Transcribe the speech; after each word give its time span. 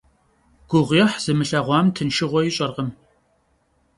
Guğuêh 0.69 1.13
zımılheğuam 1.23 1.87
tınşşığue 1.95 2.41
yiş'erkhım. 2.45 2.89